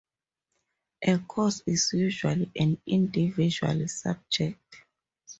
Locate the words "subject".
3.87-4.77